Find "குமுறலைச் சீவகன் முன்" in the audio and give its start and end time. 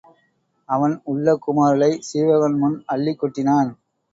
1.43-2.83